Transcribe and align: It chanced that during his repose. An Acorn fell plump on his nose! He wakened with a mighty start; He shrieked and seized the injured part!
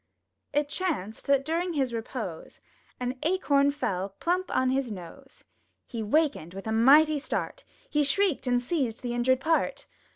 It 0.51 0.67
chanced 0.67 1.27
that 1.27 1.45
during 1.45 1.73
his 1.73 1.93
repose. 1.93 2.59
An 2.99 3.19
Acorn 3.21 3.69
fell 3.69 4.09
plump 4.19 4.49
on 4.49 4.71
his 4.71 4.91
nose! 4.91 5.43
He 5.85 6.01
wakened 6.01 6.55
with 6.55 6.65
a 6.65 6.71
mighty 6.71 7.19
start; 7.19 7.63
He 7.87 8.03
shrieked 8.03 8.47
and 8.47 8.59
seized 8.59 9.03
the 9.03 9.13
injured 9.13 9.39
part! 9.41 9.85